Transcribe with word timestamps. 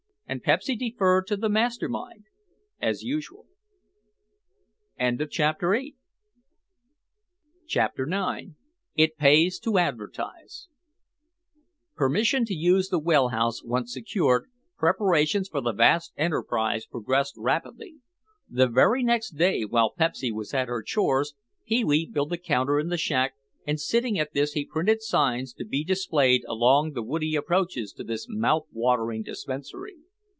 And 0.31 0.41
Pepsy 0.41 0.77
deferred 0.77 1.27
to 1.27 1.35
the 1.35 1.49
master 1.49 1.89
mind, 1.89 2.23
as 2.79 3.03
usual.... 3.03 3.47
CHAPTER 4.97 5.73
IX 5.75 5.91
IT 8.95 9.17
PAYS 9.17 9.59
TO 9.59 9.77
ADVERTISE 9.77 10.69
Permission 11.97 12.45
to 12.45 12.53
use 12.53 12.87
the 12.87 12.99
wellhouse 13.01 13.61
once 13.65 13.91
secured, 13.93 14.49
preparations 14.77 15.49
for 15.49 15.59
the 15.59 15.73
vast 15.73 16.13
enterprise 16.15 16.85
progressed 16.85 17.35
rapidly. 17.37 17.95
The 18.49 18.67
very 18.69 19.03
next 19.03 19.31
day, 19.31 19.63
while 19.65 19.91
Pepsy 19.93 20.31
was 20.31 20.53
at 20.53 20.69
her 20.69 20.81
chores, 20.81 21.33
Pee 21.67 21.83
wee 21.83 22.09
built 22.09 22.31
a 22.31 22.37
counter 22.37 22.79
in 22.79 22.87
the 22.87 22.97
shack 22.97 23.33
and 23.67 23.77
sitting 23.77 24.17
at 24.17 24.31
this 24.31 24.53
he 24.53 24.65
printed 24.65 25.01
signs 25.01 25.51
to 25.55 25.65
be 25.65 25.83
displayed 25.83 26.45
along 26.47 26.93
the 26.93 27.03
woody 27.03 27.35
approaches 27.35 27.91
to 27.91 28.05
this 28.05 28.27
mouth 28.29 28.65
watering 28.71 29.23
dispensary. 29.23 29.97